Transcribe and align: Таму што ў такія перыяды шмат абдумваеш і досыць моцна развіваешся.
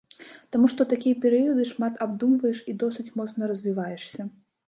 Таму 0.53 0.67
што 0.73 0.79
ў 0.85 0.91
такія 0.93 1.15
перыяды 1.25 1.65
шмат 1.73 1.93
абдумваеш 2.07 2.63
і 2.73 2.75
досыць 2.85 3.07
моцна 3.21 3.43
развіваешся. 3.55 4.21